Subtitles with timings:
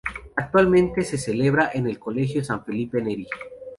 [0.35, 3.27] Actualmente se celebra en el colegio San Felipe Neri.